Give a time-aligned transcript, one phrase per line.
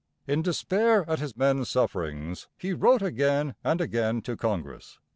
[0.25, 4.97] In despair at his men's sufferings, he wrote again and again to Congress.